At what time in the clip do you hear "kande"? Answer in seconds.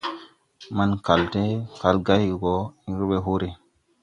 1.05-1.43